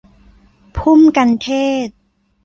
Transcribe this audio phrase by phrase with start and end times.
[0.75, 1.49] พุ่มกัณฑ์เท
[1.87, 1.97] ศน์